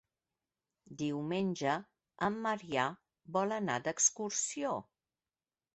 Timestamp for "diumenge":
1.01-1.75